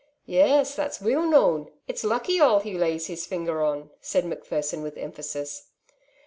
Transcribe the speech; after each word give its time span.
"Yes, 0.25 0.73
that's 0.73 0.99
weel 0.99 1.21
known: 1.29 1.69
it's 1.87 2.03
lucky 2.03 2.39
all 2.39 2.59
he 2.59 2.75
lays 2.75 3.05
his 3.05 3.27
finger 3.27 3.61
on," 3.63 3.91
said 4.01 4.25
Macpherson 4.25 4.81
with 4.81 4.97
emphasis. 4.97 5.67